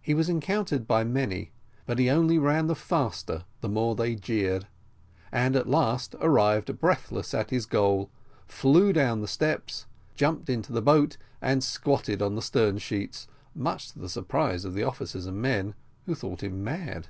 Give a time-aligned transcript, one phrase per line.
[0.00, 1.50] He was encountered by many,
[1.86, 4.68] but he only ran the faster the more they jeered,
[5.32, 8.08] and, at last, arrived breathless at his goal,
[8.46, 13.26] flew down the steps, jumped into the boat, and squatted on the stern sheets,
[13.56, 17.08] much to the surprise of the officers and men, who thought him mad.